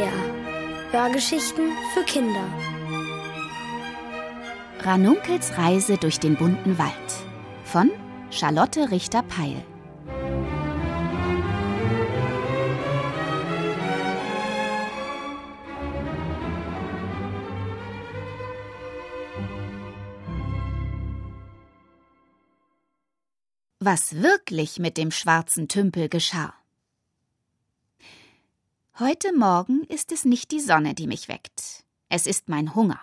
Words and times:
SWR. 0.00 0.92
Hörgeschichten 0.92 1.72
für 1.92 2.02
Kinder. 2.04 2.44
Ranunkels 4.80 5.58
Reise 5.58 5.98
durch 5.98 6.18
den 6.18 6.36
bunten 6.36 6.78
Wald 6.78 6.92
von 7.64 7.90
Charlotte 8.30 8.90
Richter-Peil. 8.90 9.62
Was 23.80 24.14
wirklich 24.22 24.78
mit 24.78 24.96
dem 24.96 25.10
schwarzen 25.10 25.68
Tümpel 25.68 26.08
geschah. 26.08 26.59
Heute 29.00 29.34
Morgen 29.34 29.84
ist 29.84 30.12
es 30.12 30.26
nicht 30.26 30.50
die 30.50 30.60
Sonne, 30.60 30.92
die 30.92 31.06
mich 31.06 31.28
weckt. 31.28 31.86
Es 32.10 32.26
ist 32.26 32.50
mein 32.50 32.74
Hunger. 32.74 33.00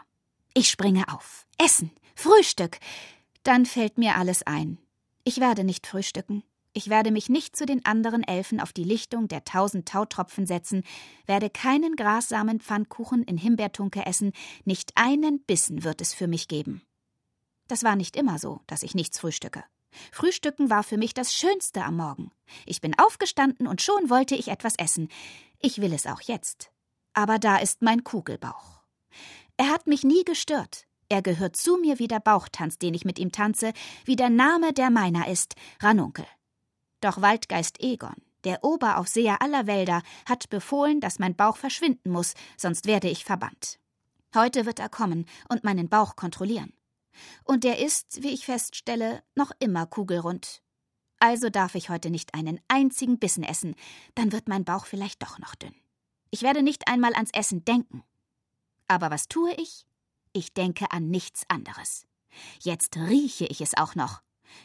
Ich 0.53 0.69
springe 0.69 1.11
auf. 1.11 1.47
Essen. 1.57 1.89
Frühstück. 2.13 2.77
Dann 3.41 3.65
fällt 3.65 3.97
mir 3.97 4.15
alles 4.15 4.43
ein. 4.43 4.77
Ich 5.23 5.39
werde 5.39 5.63
nicht 5.63 5.87
frühstücken. 5.87 6.43
Ich 6.73 6.89
werde 6.91 7.09
mich 7.09 7.29
nicht 7.29 7.55
zu 7.55 7.65
den 7.65 7.83
anderen 7.83 8.21
Elfen 8.21 8.59
auf 8.59 8.73
die 8.73 8.83
Lichtung 8.83 9.27
der 9.27 9.43
tausend 9.43 9.87
Tautropfen 9.89 10.45
setzen, 10.45 10.83
werde 11.25 11.49
keinen 11.49 11.95
grassamen 11.95 12.59
Pfannkuchen 12.59 13.23
in 13.23 13.39
Himbeertunke 13.39 14.05
essen, 14.05 14.33
nicht 14.65 14.91
einen 14.93 15.39
Bissen 15.45 15.83
wird 15.83 15.99
es 16.01 16.13
für 16.13 16.27
mich 16.27 16.47
geben. 16.47 16.83
Das 17.67 17.83
war 17.83 17.95
nicht 17.95 18.15
immer 18.15 18.37
so, 18.37 18.61
dass 18.67 18.83
ich 18.83 18.93
nichts 18.93 19.17
frühstücke. 19.17 19.63
Frühstücken 20.11 20.69
war 20.69 20.83
für 20.83 20.97
mich 20.97 21.13
das 21.13 21.33
Schönste 21.33 21.83
am 21.83 21.97
Morgen. 21.97 22.31
Ich 22.65 22.81
bin 22.81 22.97
aufgestanden 22.99 23.67
und 23.67 23.81
schon 23.81 24.09
wollte 24.09 24.35
ich 24.35 24.49
etwas 24.49 24.75
essen. 24.77 25.09
Ich 25.59 25.81
will 25.81 25.93
es 25.93 26.05
auch 26.05 26.21
jetzt. 26.21 26.71
Aber 27.13 27.39
da 27.39 27.57
ist 27.57 27.81
mein 27.81 28.03
Kugelbauch. 28.03 28.81
Er 29.57 29.69
hat 29.69 29.87
mich 29.87 30.03
nie 30.03 30.23
gestört. 30.23 30.85
Er 31.09 31.21
gehört 31.21 31.55
zu 31.55 31.77
mir 31.77 31.99
wie 31.99 32.07
der 32.07 32.19
Bauchtanz, 32.19 32.77
den 32.77 32.93
ich 32.93 33.05
mit 33.05 33.17
ihm 33.17 33.31
tanze, 33.31 33.73
wie 34.05 34.15
der 34.15 34.29
Name, 34.29 34.73
der 34.73 34.89
meiner 34.89 35.27
ist, 35.27 35.55
Ranunkel. 35.81 36.25
Doch 37.01 37.21
Waldgeist 37.21 37.81
Egon, 37.81 38.15
der 38.43 38.63
Oberaufseher 38.63 39.41
aller 39.41 39.67
Wälder, 39.67 40.03
hat 40.27 40.49
befohlen, 40.49 40.99
dass 40.99 41.19
mein 41.19 41.35
Bauch 41.35 41.57
verschwinden 41.57 42.11
muss, 42.11 42.33
sonst 42.57 42.85
werde 42.85 43.09
ich 43.09 43.23
verbannt. 43.23 43.79
Heute 44.35 44.65
wird 44.65 44.79
er 44.79 44.89
kommen 44.89 45.25
und 45.49 45.63
meinen 45.63 45.89
Bauch 45.89 46.15
kontrollieren. 46.15 46.73
Und 47.43 47.63
der 47.63 47.79
ist, 47.79 48.21
wie 48.21 48.33
ich 48.33 48.45
feststelle, 48.45 49.23
noch 49.33 49.51
immer 49.59 49.85
kugelrund. 49.87 50.61
Also 51.19 51.49
darf 51.49 51.75
ich 51.75 51.89
heute 51.89 52.09
nicht 52.09 52.33
einen 52.33 52.59
einzigen 52.67 53.17
Bissen 53.17 53.43
essen, 53.43 53.75
dann 54.15 54.31
wird 54.31 54.47
mein 54.47 54.65
Bauch 54.65 54.85
vielleicht 54.85 55.23
doch 55.23 55.39
noch 55.39 55.55
dünn. 55.55 55.73
Ich 56.29 56.43
werde 56.43 56.61
nicht 56.61 56.87
einmal 56.87 57.13
ans 57.13 57.31
Essen 57.33 57.65
denken. 57.65 58.03
Aber 58.87 59.09
was 59.11 59.27
tue 59.27 59.53
ich? 59.55 59.85
Ich 60.33 60.53
denke 60.53 60.91
an 60.91 61.09
nichts 61.09 61.43
anderes. 61.47 62.05
Jetzt 62.61 62.97
rieche 62.97 63.45
ich 63.45 63.61
es 63.61 63.75
auch 63.75 63.95
noch. 63.95 64.21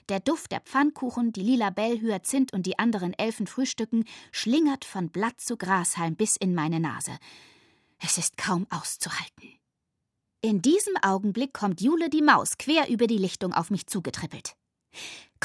Der 0.09 0.21
Duft 0.21 0.53
der 0.53 0.61
Pfannkuchen, 0.61 1.33
die 1.33 1.43
lila 1.43 1.71
Bellhyazinth 1.71 2.53
und 2.53 2.67
die 2.67 2.79
anderen 2.79 3.15
Elfen 3.15 3.47
frühstücken, 3.47 4.05
schlingert 4.31 4.85
von 4.85 5.11
Blatt 5.11 5.41
zu 5.41 5.57
Grashalm 5.57 6.15
bis 6.17 6.37
in 6.37 6.55
meine 6.55 6.81
Nase. 6.81 7.19
Es 7.99 8.19
ist 8.19 8.37
kaum 8.37 8.67
auszuhalten. 8.71 9.59
In 10.41 10.61
diesem 10.61 10.97
Augenblick 11.03 11.53
kommt 11.55 11.81
Jule 11.81 12.11
die 12.11 12.23
Maus 12.23 12.59
quer 12.59 12.89
über 12.89 13.07
die 13.07 13.19
Lichtung 13.19 13.53
auf 13.53 13.71
mich 13.71 13.87
zugetrippelt. 13.87 14.57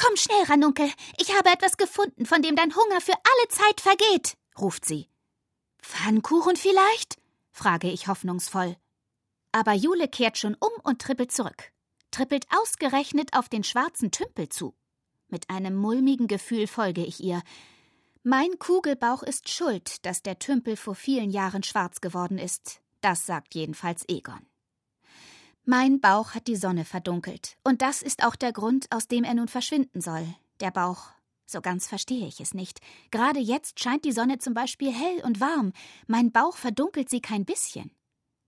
Komm 0.00 0.16
schnell, 0.16 0.44
Ranunkel, 0.44 0.88
ich 1.18 1.36
habe 1.36 1.50
etwas 1.50 1.76
gefunden, 1.76 2.24
von 2.24 2.40
dem 2.40 2.54
dein 2.54 2.74
Hunger 2.76 3.00
für 3.00 3.14
alle 3.14 3.48
Zeit 3.48 3.80
vergeht, 3.80 4.36
ruft 4.56 4.84
sie. 4.84 5.08
Pfannkuchen 5.82 6.54
vielleicht? 6.54 7.16
frage 7.50 7.90
ich 7.90 8.06
hoffnungsvoll. 8.06 8.76
Aber 9.50 9.72
Jule 9.72 10.06
kehrt 10.06 10.38
schon 10.38 10.54
um 10.54 10.70
und 10.84 11.02
trippelt 11.02 11.32
zurück. 11.32 11.72
Trippelt 12.12 12.46
ausgerechnet 12.56 13.36
auf 13.36 13.48
den 13.48 13.64
schwarzen 13.64 14.12
Tümpel 14.12 14.48
zu. 14.48 14.72
Mit 15.26 15.50
einem 15.50 15.74
mulmigen 15.74 16.28
Gefühl 16.28 16.68
folge 16.68 17.04
ich 17.04 17.18
ihr. 17.20 17.42
Mein 18.22 18.56
Kugelbauch 18.60 19.24
ist 19.24 19.48
schuld, 19.48 20.06
dass 20.06 20.22
der 20.22 20.38
Tümpel 20.38 20.76
vor 20.76 20.94
vielen 20.94 21.30
Jahren 21.30 21.64
schwarz 21.64 22.00
geworden 22.00 22.38
ist. 22.38 22.80
Das 23.00 23.26
sagt 23.26 23.56
jedenfalls 23.56 24.04
Egon. 24.08 24.46
Mein 25.70 26.00
Bauch 26.00 26.34
hat 26.34 26.46
die 26.46 26.56
Sonne 26.56 26.86
verdunkelt, 26.86 27.58
und 27.62 27.82
das 27.82 28.00
ist 28.00 28.24
auch 28.24 28.36
der 28.36 28.54
Grund, 28.54 28.90
aus 28.90 29.06
dem 29.06 29.22
er 29.22 29.34
nun 29.34 29.48
verschwinden 29.48 30.00
soll. 30.00 30.26
Der 30.60 30.70
Bauch. 30.70 31.10
So 31.44 31.60
ganz 31.60 31.86
verstehe 31.86 32.26
ich 32.26 32.40
es 32.40 32.54
nicht. 32.54 32.80
Gerade 33.10 33.38
jetzt 33.38 33.78
scheint 33.78 34.06
die 34.06 34.12
Sonne 34.12 34.38
zum 34.38 34.54
Beispiel 34.54 34.90
hell 34.90 35.20
und 35.24 35.42
warm. 35.42 35.74
Mein 36.06 36.32
Bauch 36.32 36.56
verdunkelt 36.56 37.10
sie 37.10 37.20
kein 37.20 37.44
bisschen. 37.44 37.90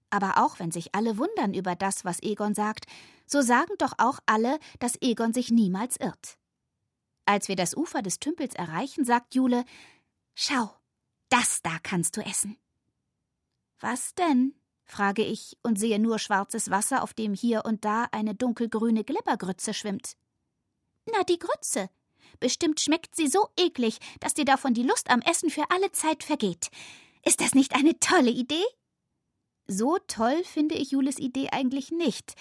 Aber 0.09 0.39
auch 0.39 0.61
wenn 0.61 0.71
sich 0.71 0.95
alle 0.95 1.19
wundern 1.19 1.53
über 1.53 1.77
das, 1.77 2.07
was 2.07 2.23
Egon 2.23 2.55
sagt, 2.55 2.87
so 3.27 3.43
sagen 3.43 3.75
doch 3.77 3.93
auch 3.99 4.21
alle, 4.25 4.59
dass 4.79 4.97
Egon 5.03 5.35
sich 5.35 5.51
niemals 5.51 5.99
irrt. 5.99 6.39
Als 7.27 7.49
wir 7.49 7.57
das 7.57 7.77
Ufer 7.77 8.01
des 8.01 8.19
Tümpels 8.19 8.55
erreichen, 8.55 9.05
sagt 9.05 9.35
Jule: 9.35 9.67
Schau, 10.35 10.75
das 11.29 11.61
da 11.61 11.77
kannst 11.83 12.17
du 12.17 12.23
essen. 12.23 12.57
Was 13.79 14.15
denn? 14.15 14.55
Frage 14.91 15.25
ich 15.25 15.57
und 15.63 15.79
sehe 15.79 15.99
nur 15.99 16.19
schwarzes 16.19 16.71
Wasser, 16.71 17.03
auf 17.03 17.15
dem 17.15 17.35
hier 17.35 17.65
und 17.65 17.85
da 17.85 18.09
eine 18.13 18.35
dunkelgrüne 18.35 19.05
Glibbergrütze 19.05 19.75
schwimmt. 19.75 20.17
Na, 21.13 21.23
die 21.25 21.39
Grütze. 21.39 21.89
Bestimmt 22.39 22.81
schmeckt 22.81 23.17
sie 23.17 23.29
so 23.29 23.49
eklig, 23.57 23.99
dass 24.21 24.35
dir 24.35 24.45
davon 24.45 24.75
die 24.75 24.83
Lust 24.83 25.11
am 25.11 25.21
Essen 25.21 25.51
für 25.51 25.71
alle 25.71 25.93
Zeit 25.93 26.23
vergeht. 26.23 26.71
Ist 27.25 27.41
das 27.41 27.55
nicht 27.55 27.75
eine 27.75 27.99
tolle 27.99 28.31
Idee? 28.31 28.65
So 29.67 29.99
toll 30.07 30.43
finde 30.45 30.75
ich 30.75 30.91
Jules 30.91 31.19
Idee 31.19 31.51
eigentlich 31.51 31.91
nicht, 31.91 32.35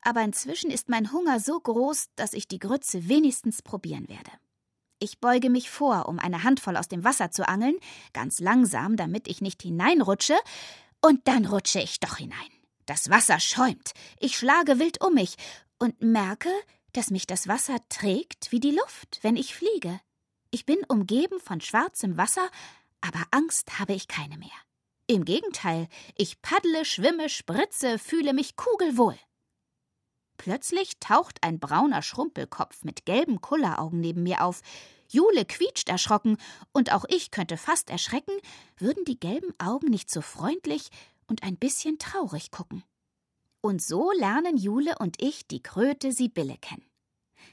aber 0.00 0.22
inzwischen 0.22 0.70
ist 0.70 0.88
mein 0.88 1.12
Hunger 1.12 1.38
so 1.38 1.58
groß, 1.60 2.08
dass 2.16 2.32
ich 2.32 2.48
die 2.48 2.58
Grütze 2.58 3.08
wenigstens 3.08 3.62
probieren 3.62 4.08
werde. 4.08 4.30
Ich 4.98 5.20
beuge 5.20 5.50
mich 5.50 5.70
vor, 5.70 6.08
um 6.08 6.18
eine 6.18 6.44
Handvoll 6.44 6.76
aus 6.76 6.88
dem 6.88 7.04
Wasser 7.04 7.30
zu 7.30 7.48
angeln, 7.48 7.76
ganz 8.12 8.40
langsam, 8.40 8.96
damit 8.96 9.28
ich 9.28 9.40
nicht 9.40 9.62
hineinrutsche, 9.62 10.36
und 11.02 11.28
dann 11.28 11.46
rutsche 11.46 11.80
ich 11.80 12.00
doch 12.00 12.16
hinein. 12.16 12.38
Das 12.86 13.10
Wasser 13.10 13.38
schäumt. 13.40 13.92
Ich 14.18 14.36
schlage 14.36 14.78
wild 14.78 15.00
um 15.04 15.14
mich 15.14 15.36
und 15.78 16.00
merke, 16.00 16.50
dass 16.92 17.10
mich 17.10 17.26
das 17.26 17.48
Wasser 17.48 17.76
trägt 17.88 18.52
wie 18.52 18.60
die 18.60 18.70
Luft, 18.70 19.18
wenn 19.22 19.36
ich 19.36 19.54
fliege. 19.54 20.00
Ich 20.50 20.66
bin 20.66 20.78
umgeben 20.88 21.40
von 21.40 21.60
schwarzem 21.60 22.16
Wasser, 22.16 22.48
aber 23.00 23.22
Angst 23.30 23.78
habe 23.78 23.94
ich 23.94 24.08
keine 24.08 24.36
mehr. 24.38 24.50
Im 25.06 25.24
Gegenteil, 25.24 25.88
ich 26.16 26.40
paddle, 26.42 26.84
schwimme, 26.84 27.28
spritze, 27.28 27.98
fühle 27.98 28.32
mich 28.32 28.56
kugelwohl. 28.56 29.18
Plötzlich 30.36 30.98
taucht 30.98 31.38
ein 31.42 31.58
brauner 31.60 32.02
Schrumpelkopf 32.02 32.84
mit 32.84 33.04
gelben 33.04 33.40
Kulleraugen 33.40 34.00
neben 34.00 34.22
mir 34.22 34.42
auf. 34.42 34.60
Jule 35.08 35.44
quietscht 35.44 35.88
erschrocken, 35.88 36.38
und 36.72 36.92
auch 36.92 37.04
ich 37.08 37.30
könnte 37.30 37.56
fast 37.56 37.90
erschrecken, 37.90 38.34
würden 38.78 39.04
die 39.04 39.20
gelben 39.20 39.52
Augen 39.58 39.88
nicht 39.88 40.10
so 40.10 40.20
freundlich 40.20 40.88
und 41.26 41.42
ein 41.42 41.56
bisschen 41.56 41.98
traurig 41.98 42.50
gucken. 42.50 42.82
Und 43.60 43.82
so 43.82 44.10
lernen 44.12 44.56
Jule 44.56 44.96
und 44.98 45.22
ich 45.22 45.46
die 45.46 45.62
Kröte 45.62 46.12
Sibylle 46.12 46.56
kennen. 46.60 46.84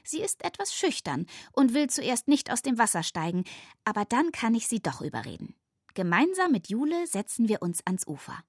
Sie 0.02 0.20
ist 0.20 0.44
etwas 0.44 0.74
schüchtern 0.74 1.26
und 1.52 1.74
will 1.74 1.88
zuerst 1.88 2.28
nicht 2.28 2.50
aus 2.50 2.62
dem 2.62 2.78
Wasser 2.78 3.02
steigen, 3.02 3.44
aber 3.84 4.04
dann 4.04 4.32
kann 4.32 4.54
ich 4.54 4.66
sie 4.66 4.80
doch 4.80 5.00
überreden. 5.00 5.54
Gemeinsam 5.94 6.52
mit 6.52 6.68
Jule 6.68 7.06
setzen 7.06 7.48
wir 7.48 7.62
uns 7.62 7.80
ans 7.86 8.06
Ufer. 8.06 8.42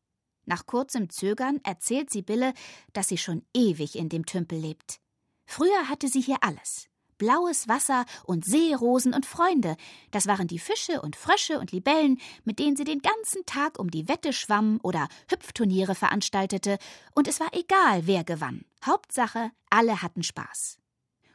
Nach 0.46 0.66
kurzem 0.66 1.09
Zögern 1.09 1.59
erzählt 1.63 2.09
Sibylle, 2.09 2.53
dass 2.94 3.07
sie 3.07 3.18
schon 3.18 3.44
ewig 3.53 3.96
in 3.96 4.09
dem 4.09 4.25
Tümpel 4.25 4.59
lebt. 4.59 5.00
Früher 5.46 5.90
hatte 5.90 6.08
sie 6.08 6.22
hier 6.22 6.38
alles 6.41 6.91
blaues 7.22 7.67
Wasser 7.67 8.05
und 8.23 8.46
Seerosen 8.46 9.14
und 9.14 9.28
Freunde. 9.28 9.76
Das 10.09 10.26
waren 10.26 10.47
die 10.47 10.58
Fische 10.58 11.03
und 11.03 11.16
Frösche 11.16 11.59
und 11.59 11.72
Libellen, 11.72 12.20
mit 12.46 12.58
denen 12.58 12.76
sie 12.76 12.84
den 12.84 13.03
ganzen 13.03 13.46
Tag 13.46 13.78
um 13.78 13.91
die 13.91 14.08
Wette 14.08 14.34
schwamm 14.34 14.79
oder 14.82 15.08
Hüpfturniere 15.29 15.93
veranstaltete, 15.93 16.79
und 17.14 17.28
es 17.28 17.40
war 17.40 17.49
egal, 17.53 18.08
wer 18.08 18.23
gewann. 18.23 18.66
Hauptsache, 18.84 19.52
alle 19.70 20.02
hatten 20.02 20.23
Spaß. 20.23 20.79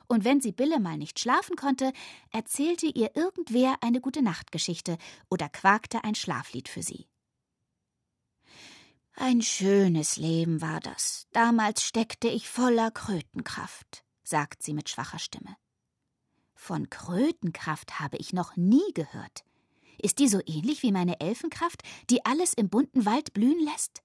Und 0.08 0.24
wenn 0.24 0.40
Sibylle 0.40 0.80
mal 0.80 0.96
nicht 0.96 1.20
schlafen 1.20 1.54
konnte, 1.54 1.92
erzählte 2.32 2.86
ihr 2.86 3.14
irgendwer 3.14 3.76
eine 3.80 4.00
gute 4.00 4.22
Nachtgeschichte 4.22 4.98
oder 5.30 5.48
quakte 5.48 6.02
ein 6.02 6.16
Schlaflied 6.16 6.68
für 6.68 6.82
sie. 6.82 7.06
Ein 9.18 9.40
schönes 9.40 10.18
Leben 10.18 10.60
war 10.60 10.78
das. 10.78 11.26
Damals 11.32 11.82
steckte 11.82 12.28
ich 12.28 12.50
voller 12.50 12.90
Krötenkraft, 12.90 14.04
sagt 14.22 14.62
sie 14.62 14.74
mit 14.74 14.90
schwacher 14.90 15.18
Stimme. 15.18 15.56
Von 16.54 16.90
Krötenkraft 16.90 17.98
habe 17.98 18.18
ich 18.18 18.34
noch 18.34 18.56
nie 18.56 18.92
gehört. 18.92 19.42
Ist 19.96 20.18
die 20.18 20.28
so 20.28 20.40
ähnlich 20.44 20.82
wie 20.82 20.92
meine 20.92 21.18
Elfenkraft, 21.18 21.82
die 22.10 22.26
alles 22.26 22.52
im 22.52 22.68
bunten 22.68 23.06
Wald 23.06 23.32
blühen 23.32 23.58
lässt? 23.64 24.02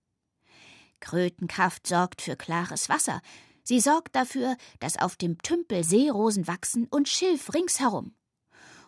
Krötenkraft 1.01 1.87
sorgt 1.87 2.21
für 2.21 2.37
klares 2.37 2.87
Wasser. 2.87 3.21
Sie 3.63 3.81
sorgt 3.81 4.15
dafür, 4.15 4.55
dass 4.79 4.97
auf 4.97 5.17
dem 5.17 5.37
Tümpel 5.39 5.83
Seerosen 5.83 6.47
wachsen 6.47 6.87
und 6.87 7.09
Schilf 7.09 7.53
ringsherum. 7.53 8.15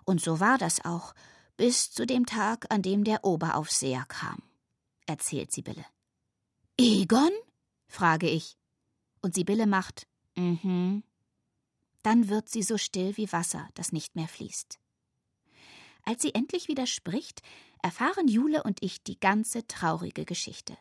Und 0.05 0.21
so 0.21 0.39
war 0.39 0.57
das 0.57 0.85
auch, 0.85 1.13
bis 1.57 1.91
zu 1.91 2.05
dem 2.05 2.25
Tag, 2.25 2.65
an 2.69 2.81
dem 2.81 3.03
der 3.03 3.25
Oberaufseher 3.25 4.05
kam. 4.07 4.41
erzählt 5.05 5.51
Sibylle. 5.51 5.85
Egon? 6.79 7.31
frage 7.87 8.29
ich. 8.29 8.57
Und 9.21 9.35
Sibylle 9.35 9.67
macht, 9.67 10.07
mhm. 10.35 11.03
Dann 12.03 12.27
wird 12.27 12.49
sie 12.49 12.63
so 12.63 12.77
still 12.77 13.15
wie 13.17 13.31
Wasser, 13.31 13.69
das 13.75 13.93
nicht 13.93 14.15
mehr 14.15 14.27
fließt. 14.27 14.77
Als 16.03 16.21
sie 16.21 16.35
endlich 16.35 16.67
wieder 16.67 16.85
spricht, 16.85 17.41
erfahren 17.81 18.27
Jule 18.27 18.63
und 18.63 18.83
ich 18.83 19.03
die 19.03 19.19
ganze 19.19 19.65
traurige 19.67 20.25
Geschichte. 20.25 20.77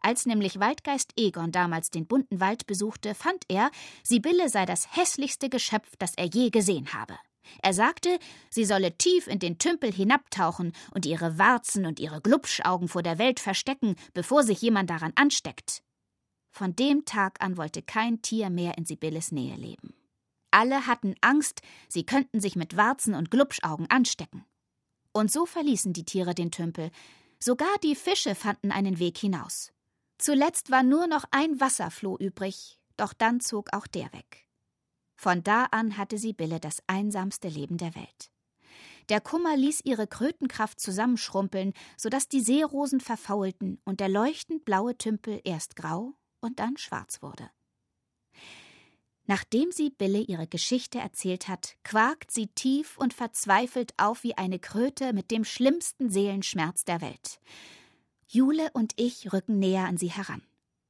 Als 0.00 0.24
nämlich 0.24 0.60
Waldgeist 0.60 1.12
Egon 1.16 1.52
damals 1.52 1.90
den 1.90 2.06
bunten 2.06 2.40
Wald 2.40 2.66
besuchte, 2.66 3.14
fand 3.14 3.44
er, 3.48 3.70
Sibylle 4.02 4.48
sei 4.48 4.64
das 4.64 4.96
hässlichste 4.96 5.48
Geschöpf, 5.48 5.96
das 5.98 6.14
er 6.16 6.26
je 6.26 6.50
gesehen 6.50 6.92
habe. 6.94 7.18
Er 7.62 7.72
sagte, 7.72 8.18
sie 8.50 8.64
solle 8.64 8.96
tief 8.96 9.26
in 9.26 9.38
den 9.38 9.58
Tümpel 9.58 9.92
hinabtauchen 9.92 10.72
und 10.92 11.06
ihre 11.06 11.38
Warzen 11.38 11.86
und 11.86 12.00
ihre 12.00 12.20
Glubschaugen 12.20 12.88
vor 12.88 13.02
der 13.02 13.18
Welt 13.18 13.40
verstecken, 13.40 13.96
bevor 14.14 14.42
sich 14.42 14.60
jemand 14.60 14.90
daran 14.90 15.12
ansteckt. 15.16 15.82
Von 16.50 16.74
dem 16.74 17.04
Tag 17.04 17.42
an 17.42 17.56
wollte 17.56 17.82
kein 17.82 18.22
Tier 18.22 18.50
mehr 18.50 18.78
in 18.78 18.86
Sibylles 18.86 19.30
Nähe 19.30 19.56
leben. 19.56 19.94
Alle 20.50 20.86
hatten 20.86 21.14
Angst, 21.20 21.60
sie 21.88 22.06
könnten 22.06 22.40
sich 22.40 22.56
mit 22.56 22.76
Warzen 22.78 23.14
und 23.14 23.30
Glubschaugen 23.30 23.90
anstecken. 23.90 24.46
Und 25.12 25.30
so 25.30 25.44
verließen 25.44 25.92
die 25.92 26.04
Tiere 26.04 26.34
den 26.34 26.50
Tümpel. 26.50 26.90
Sogar 27.38 27.76
die 27.82 27.94
Fische 27.94 28.34
fanden 28.34 28.72
einen 28.72 28.98
Weg 28.98 29.18
hinaus. 29.18 29.72
Zuletzt 30.18 30.70
war 30.70 30.82
nur 30.82 31.06
noch 31.06 31.24
ein 31.30 31.60
Wasserfloh 31.60 32.16
übrig, 32.16 32.78
doch 32.96 33.12
dann 33.12 33.40
zog 33.40 33.74
auch 33.74 33.86
der 33.86 34.10
weg. 34.14 34.45
Von 35.16 35.42
da 35.42 35.64
an 35.70 35.96
hatte 35.96 36.18
Sibylle 36.18 36.60
das 36.60 36.82
einsamste 36.86 37.48
Leben 37.48 37.78
der 37.78 37.94
Welt. 37.94 38.30
Der 39.08 39.20
Kummer 39.20 39.56
ließ 39.56 39.82
ihre 39.84 40.06
Krötenkraft 40.06 40.80
zusammenschrumpeln, 40.80 41.72
so 41.96 42.08
dass 42.08 42.28
die 42.28 42.40
Seerosen 42.40 43.00
verfaulten 43.00 43.80
und 43.84 44.00
der 44.00 44.08
leuchtend 44.08 44.64
blaue 44.64 44.98
Tümpel 44.98 45.40
erst 45.44 45.76
grau 45.76 46.14
und 46.40 46.58
dann 46.58 46.76
schwarz 46.76 47.22
wurde. 47.22 47.50
Nachdem 49.28 49.72
sie 49.72 49.90
Bille 49.90 50.20
ihre 50.20 50.46
Geschichte 50.46 50.98
erzählt 50.98 51.48
hat, 51.48 51.76
quakt 51.82 52.30
sie 52.30 52.46
tief 52.48 52.96
und 52.96 53.12
verzweifelt 53.12 53.92
auf 53.96 54.22
wie 54.22 54.36
eine 54.36 54.58
Kröte 54.58 55.12
mit 55.12 55.30
dem 55.30 55.44
schlimmsten 55.44 56.10
Seelenschmerz 56.10 56.84
der 56.84 57.00
Welt. 57.00 57.40
Jule 58.28 58.70
und 58.72 58.92
ich 58.96 59.32
rücken 59.32 59.58
näher 59.58 59.86
an 59.86 59.96
sie 59.96 60.10
heran. 60.10 60.42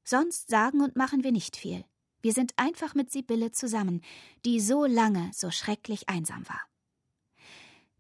Sonst 0.05 0.49
sagen 0.49 0.83
und 0.83 0.97
machen 0.97 1.25
wir 1.25 1.33
nicht 1.33 1.57
viel. 1.57 1.85
Wir 2.27 2.33
sind 2.33 2.55
einfach 2.57 2.97
mit 2.97 3.13
Sibylle 3.13 3.53
zusammen, 3.53 4.03
die 4.45 4.59
so 4.59 4.85
lange 4.85 5.31
so 5.33 5.53
schrecklich 5.53 6.09
einsam 6.09 6.45
war. 6.49 6.61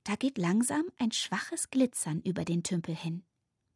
Da 0.02 0.17
geht 0.17 0.37
langsam 0.37 0.82
ein 0.99 1.12
schwaches 1.12 1.70
Glitzern 1.70 2.23
über 2.23 2.44
den 2.44 2.64
Tümpel 2.64 2.96
hin. 2.96 3.23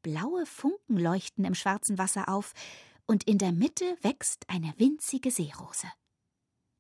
Blaue 0.03 0.47
Funken 0.47 0.97
leuchten 0.97 1.45
im 1.45 1.55
schwarzen 1.55 1.99
Wasser 1.99 2.29
auf, 2.29 2.53
und 3.07 3.23
in 3.29 3.39
der 3.39 3.53
Mitte 3.53 3.97
wächst 4.03 4.45
eine 4.49 4.75
winzige 4.77 5.31
Seerose. 5.31 5.87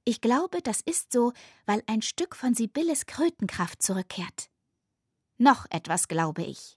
Ich 0.04 0.20
glaube, 0.20 0.62
das 0.62 0.80
ist 0.80 1.12
so, 1.12 1.32
weil 1.64 1.84
ein 1.86 2.02
Stück 2.02 2.34
von 2.34 2.54
Sibylles 2.54 3.06
Krötenkraft 3.06 3.84
zurückkehrt. 3.84 4.50
Noch 5.38 5.66
etwas 5.70 6.08
glaube 6.08 6.42
ich. 6.42 6.76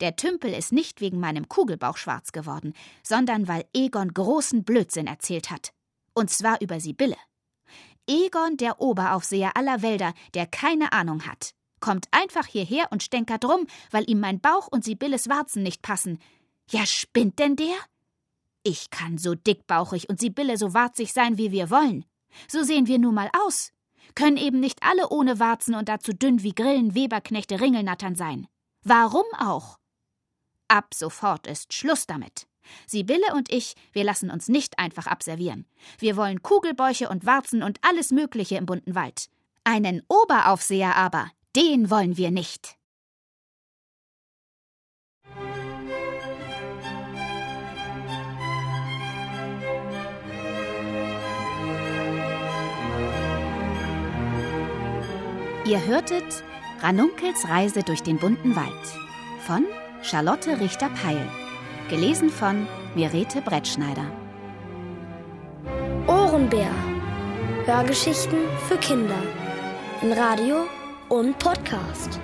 Der 0.00 0.16
Tümpel 0.16 0.54
ist 0.54 0.72
nicht 0.72 1.02
wegen 1.02 1.20
meinem 1.20 1.50
Kugelbauch 1.50 1.98
schwarz 1.98 2.32
geworden, 2.32 2.72
sondern 3.02 3.48
weil 3.48 3.66
Egon 3.74 4.14
großen 4.14 4.64
Blödsinn 4.64 5.06
erzählt 5.06 5.50
hat. 5.50 5.74
Und 6.14 6.30
zwar 6.30 6.60
über 6.60 6.80
Sibylle. 6.80 7.16
Egon, 8.08 8.56
der 8.56 8.80
Oberaufseher 8.80 9.56
aller 9.56 9.82
Wälder, 9.82 10.12
der 10.34 10.46
keine 10.46 10.92
Ahnung 10.92 11.26
hat, 11.26 11.54
kommt 11.80 12.06
einfach 12.10 12.46
hierher 12.46 12.88
und 12.90 13.02
stänkert 13.02 13.44
rum, 13.44 13.66
weil 13.90 14.08
ihm 14.08 14.20
mein 14.20 14.40
Bauch 14.40 14.68
und 14.68 14.84
Sibylles 14.84 15.28
Warzen 15.28 15.62
nicht 15.62 15.82
passen. 15.82 16.18
Ja, 16.70 16.86
spinnt 16.86 17.38
denn 17.38 17.56
der? 17.56 17.74
Ich 18.64 18.90
kann 18.90 19.18
so 19.18 19.34
dickbauchig 19.34 20.08
und 20.08 20.20
Sibylle 20.20 20.56
so 20.56 20.74
warzig 20.74 21.12
sein, 21.12 21.38
wie 21.38 21.50
wir 21.50 21.70
wollen. 21.70 22.04
So 22.48 22.62
sehen 22.62 22.86
wir 22.86 22.98
nun 22.98 23.14
mal 23.14 23.30
aus. 23.44 23.72
Können 24.14 24.36
eben 24.36 24.60
nicht 24.60 24.82
alle 24.82 25.08
ohne 25.08 25.38
Warzen 25.38 25.74
und 25.74 25.88
dazu 25.88 26.12
dünn 26.12 26.42
wie 26.42 26.54
Grillen, 26.54 26.94
Weberknechte, 26.94 27.60
Ringelnattern 27.60 28.14
sein. 28.14 28.46
Warum 28.84 29.24
auch? 29.38 29.78
Ab 30.68 30.94
sofort 30.94 31.46
ist 31.46 31.72
Schluss 31.72 32.06
damit. 32.06 32.46
Sibylle 32.86 33.34
und 33.34 33.52
ich, 33.52 33.74
wir 33.92 34.04
lassen 34.04 34.30
uns 34.30 34.48
nicht 34.48 34.78
einfach 34.78 35.06
abservieren. 35.06 35.66
Wir 35.98 36.16
wollen 36.16 36.42
Kugelbäuche 36.42 37.08
und 37.08 37.26
Warzen 37.26 37.62
und 37.62 37.78
alles 37.82 38.10
Mögliche 38.10 38.56
im 38.56 38.66
bunten 38.66 38.94
Wald. 38.94 39.28
Einen 39.64 40.02
Oberaufseher 40.08 40.96
aber, 40.96 41.30
den 41.54 41.90
wollen 41.90 42.16
wir 42.16 42.30
nicht. 42.30 42.76
Ihr 55.64 55.86
hörtet 55.86 56.42
Ranunkels 56.80 57.48
Reise 57.48 57.84
durch 57.84 58.02
den 58.02 58.18
bunten 58.18 58.56
Wald 58.56 58.66
von 59.46 59.64
Charlotte 60.02 60.58
Richter-Peil. 60.58 61.41
Gelesen 61.92 62.30
von 62.30 62.66
Mirete 62.94 63.42
Brettschneider. 63.42 64.06
Ohrenbär. 66.06 66.70
Hörgeschichten 67.66 68.38
für 68.66 68.78
Kinder. 68.78 69.22
In 70.00 70.14
Radio 70.14 70.64
und 71.10 71.38
Podcast. 71.38 72.18